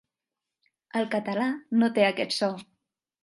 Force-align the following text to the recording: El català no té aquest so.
El 1.01 1.05
català 1.15 1.45
no 1.81 1.89
té 1.99 2.05
aquest 2.07 2.35
so. 2.39 2.51